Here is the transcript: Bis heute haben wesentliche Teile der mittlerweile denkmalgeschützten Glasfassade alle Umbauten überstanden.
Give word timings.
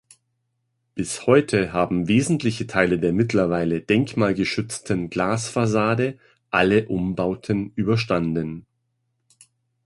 Bis 0.95 1.27
heute 1.27 1.73
haben 1.73 2.07
wesentliche 2.07 2.65
Teile 2.65 2.97
der 2.97 3.13
mittlerweile 3.13 3.81
denkmalgeschützten 3.81 5.11
Glasfassade 5.11 6.17
alle 6.49 6.87
Umbauten 6.87 7.71
überstanden. 7.75 8.65